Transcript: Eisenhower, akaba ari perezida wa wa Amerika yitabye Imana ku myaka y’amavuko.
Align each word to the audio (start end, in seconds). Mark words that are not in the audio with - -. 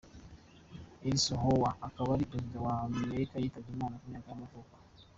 Eisenhower, 1.07 1.71
akaba 1.87 2.09
ari 2.15 2.29
perezida 2.31 2.57
wa 2.65 2.73
wa 2.81 2.85
Amerika 3.05 3.35
yitabye 3.41 3.71
Imana 3.77 3.99
ku 4.01 4.05
myaka 4.11 4.27
y’amavuko. 4.29 4.73